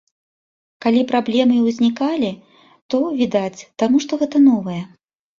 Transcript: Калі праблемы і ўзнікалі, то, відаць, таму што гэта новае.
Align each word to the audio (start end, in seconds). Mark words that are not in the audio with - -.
Калі 0.83 1.01
праблемы 1.09 1.53
і 1.57 1.65
ўзнікалі, 1.65 2.31
то, 2.93 3.01
відаць, 3.19 3.65
таму 3.83 4.01
што 4.07 4.19
гэта 4.23 4.37
новае. 4.49 4.79